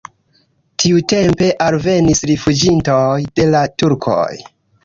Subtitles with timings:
[0.83, 3.07] Tiutempe alvenis rifuĝintoj
[3.37, 4.29] de la turkoj.